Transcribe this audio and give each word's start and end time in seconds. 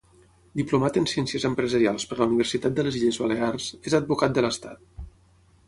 Diplomat 0.59 0.95
en 1.01 1.05
Ciències 1.11 1.45
Empresarials 1.49 2.07
per 2.13 2.17
la 2.21 2.27
Universitat 2.31 2.77
de 2.79 2.87
les 2.89 2.99
Illes 3.01 3.21
Balears, 3.25 3.69
és 3.91 3.99
advocat 4.01 4.37
de 4.39 4.45
l'Estat. 4.47 5.05